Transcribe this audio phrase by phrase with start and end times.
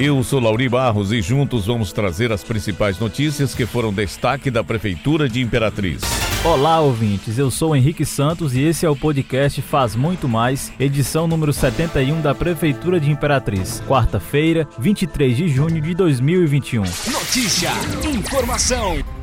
[0.00, 4.62] Eu sou Lauri Barros e juntos vamos trazer as principais notícias que foram destaque da
[4.62, 6.02] Prefeitura de Imperatriz.
[6.44, 7.36] Olá, ouvintes.
[7.36, 12.20] Eu sou Henrique Santos e esse é o podcast Faz Muito Mais, edição número 71
[12.20, 13.82] da Prefeitura de Imperatriz.
[13.88, 16.82] Quarta-feira, 23 de junho de 2021.
[16.82, 17.72] Notícia,
[18.08, 19.17] informação.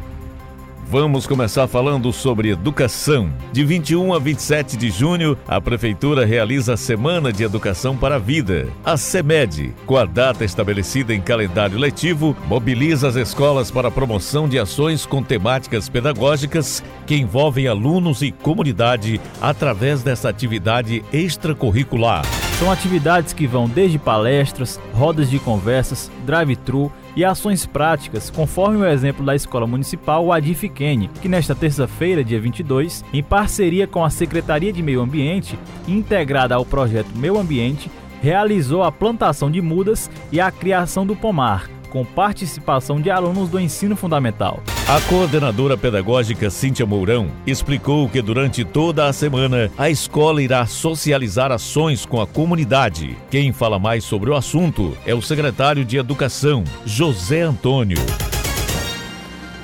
[0.88, 3.34] Vamos começar falando sobre educação.
[3.52, 8.20] De 21 a 27 de junho, a Prefeitura realiza a Semana de Educação para a
[8.20, 8.67] Vida.
[8.84, 14.48] A SEMED, com a data estabelecida em calendário letivo, mobiliza as escolas para a promoção
[14.48, 22.23] de ações com temáticas pedagógicas que envolvem alunos e comunidade através dessa atividade extracurricular.
[22.59, 28.85] São atividades que vão desde palestras, rodas de conversas, drive-thru e ações práticas, conforme o
[28.85, 34.73] exemplo da Escola Municipal Adifiquene, que nesta terça-feira, dia 22, em parceria com a Secretaria
[34.73, 35.57] de Meio Ambiente,
[35.88, 37.89] integrada ao projeto Meio Ambiente,
[38.21, 43.58] realizou a plantação de mudas e a criação do pomar, com participação de alunos do
[43.58, 44.61] ensino fundamental.
[44.86, 51.53] A coordenadora pedagógica Cíntia Mourão explicou que durante toda a semana a escola irá socializar
[51.53, 53.16] ações com a comunidade.
[53.31, 58.00] Quem fala mais sobre o assunto é o secretário de Educação, José Antônio.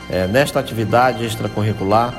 [0.09, 2.15] É, nesta atividade extracurricular,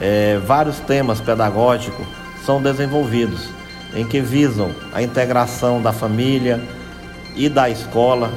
[0.00, 2.06] é, vários temas pedagógicos
[2.44, 3.48] são desenvolvidos,
[3.96, 6.62] em que visam a integração da família
[7.34, 8.32] e da escola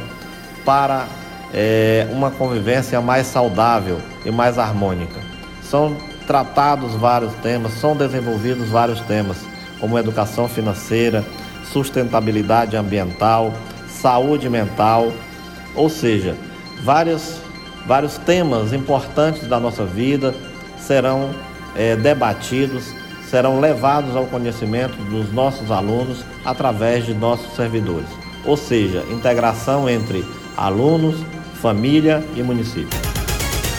[0.66, 1.19] para
[1.53, 5.19] é, uma convivência mais saudável e mais harmônica.
[5.61, 5.95] São
[6.28, 9.38] tratados vários temas, são desenvolvidos vários temas,
[9.80, 11.23] como educação financeira,
[11.72, 13.53] sustentabilidade ambiental,
[13.88, 15.11] saúde mental,
[15.75, 16.36] ou seja,
[16.83, 17.38] vários,
[17.86, 20.34] vários temas importantes da nossa vida
[20.78, 21.30] serão
[21.75, 22.94] é, debatidos,
[23.30, 28.08] serão levados ao conhecimento dos nossos alunos através de nossos servidores.
[28.45, 30.25] Ou seja, integração entre
[30.58, 31.17] alunos,
[31.60, 32.98] família e município.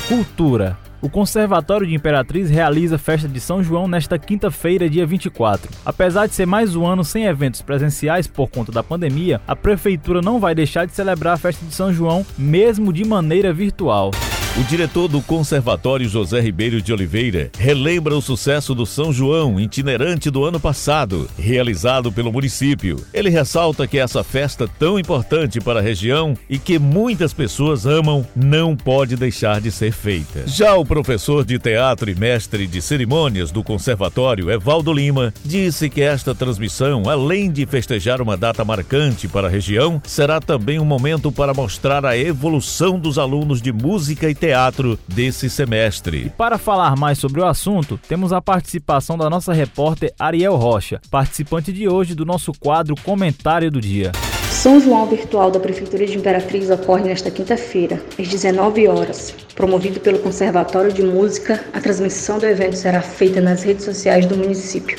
[0.07, 0.77] Cultura.
[1.01, 5.71] O Conservatório de Imperatriz realiza a festa de São João nesta quinta-feira, dia 24.
[5.85, 10.21] Apesar de ser mais um ano sem eventos presenciais por conta da pandemia, a prefeitura
[10.21, 14.11] não vai deixar de celebrar a festa de São João, mesmo de maneira virtual.
[14.59, 20.29] O diretor do Conservatório José Ribeiro de Oliveira relembra o sucesso do São João itinerante
[20.29, 22.97] do ano passado, realizado pelo município.
[23.15, 28.27] Ele ressalta que essa festa tão importante para a região e que muitas pessoas amam
[28.35, 30.43] não pode deixar de ser feita.
[30.49, 36.03] Já o professor de teatro e mestre de cerimônias do Conservatório, Evaldo Lima, disse que
[36.03, 41.31] esta transmissão, além de festejar uma data marcante para a região, será também um momento
[41.31, 46.25] para mostrar a evolução dos alunos de música e teatro desse semestre.
[46.27, 50.99] E para falar mais sobre o assunto, temos a participação da nossa repórter Ariel Rocha,
[51.11, 54.13] participante de hoje do nosso quadro Comentário do Dia.
[54.51, 59.35] São João Virtual da Prefeitura de Imperatriz ocorre nesta quinta-feira, às 19 horas.
[59.55, 64.37] Promovido pelo Conservatório de Música, a transmissão do evento será feita nas redes sociais do
[64.37, 64.99] município.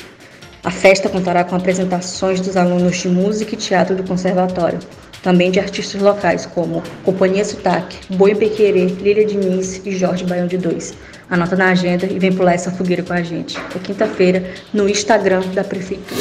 [0.62, 4.78] A festa contará com apresentações dos alunos de música e teatro do conservatório,
[5.22, 10.58] também de artistas locais como Companhia Sotaque, Boi Pequerê, Lília Diniz e Jorge Baião de
[10.58, 10.94] Dois.
[11.30, 13.56] Anota na agenda e vem pular essa fogueira com a gente.
[13.74, 16.20] É quinta-feira no Instagram da Prefeitura.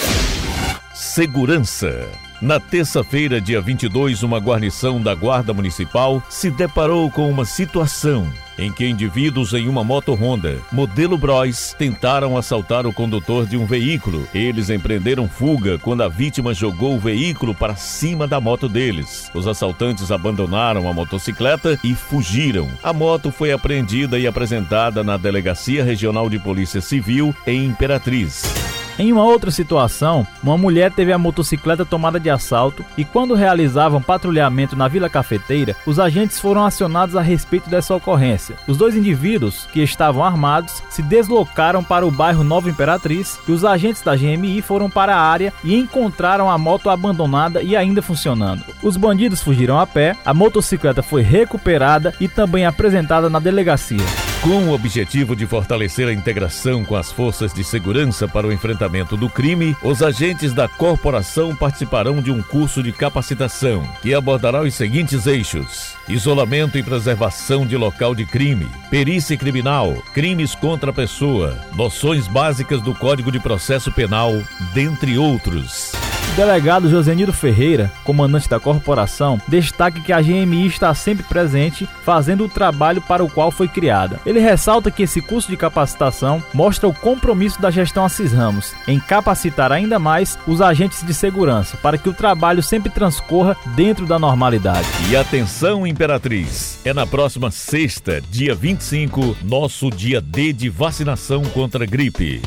[0.94, 2.08] Segurança.
[2.42, 8.28] Na terça-feira, dia 22, uma guarnição da Guarda Municipal se deparou com uma situação
[8.62, 13.66] em que indivíduos em uma moto Honda, modelo Bros, tentaram assaltar o condutor de um
[13.66, 14.28] veículo.
[14.34, 19.32] Eles empreenderam fuga quando a vítima jogou o veículo para cima da moto deles.
[19.34, 22.70] Os assaltantes abandonaram a motocicleta e fugiram.
[22.84, 28.81] A moto foi apreendida e apresentada na Delegacia Regional de Polícia Civil em Imperatriz.
[29.00, 34.02] Em uma outra situação, uma mulher teve a motocicleta tomada de assalto e, quando realizavam
[34.02, 38.56] patrulhamento na Vila Cafeteira, os agentes foram acionados a respeito dessa ocorrência.
[38.68, 43.66] Os dois indivíduos, que estavam armados, se deslocaram para o bairro Nova Imperatriz e os
[43.66, 48.64] agentes da GMI foram para a área e encontraram a moto abandonada e ainda funcionando.
[48.84, 54.31] Os bandidos fugiram a pé, a motocicleta foi recuperada e também apresentada na delegacia.
[54.42, 59.16] Com o objetivo de fortalecer a integração com as forças de segurança para o enfrentamento
[59.16, 64.74] do crime, os agentes da corporação participarão de um curso de capacitação que abordará os
[64.74, 71.56] seguintes eixos: isolamento e preservação de local de crime, perícia criminal, crimes contra a pessoa,
[71.76, 74.34] noções básicas do Código de Processo Penal,
[74.74, 75.92] dentre outros.
[76.36, 82.50] Delegado Josenildo Ferreira, comandante da corporação, destaca que a GMI está sempre presente, fazendo o
[82.50, 84.18] trabalho para o qual foi criada.
[84.26, 88.98] Ele ressalta que esse curso de capacitação mostra o compromisso da gestão Assis Ramos em
[88.98, 94.18] capacitar ainda mais os agentes de segurança para que o trabalho sempre transcorra dentro da
[94.18, 94.88] normalidade.
[95.10, 96.80] E atenção, Imperatriz!
[96.86, 102.42] É na próxima sexta, dia 25, nosso dia D de vacinação contra a gripe.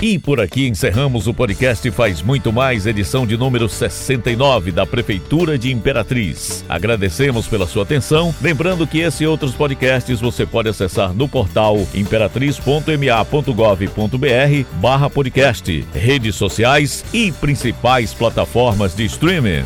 [0.00, 5.58] E por aqui encerramos o podcast Faz Muito Mais, edição de número 69 da Prefeitura
[5.58, 6.62] de Imperatriz.
[6.68, 8.34] Agradecemos pela sua atenção.
[8.42, 16.34] Lembrando que esse e outros podcasts você pode acessar no portal imperatriz.ma.gov.br barra podcast, redes
[16.34, 19.64] sociais e principais plataformas de streaming.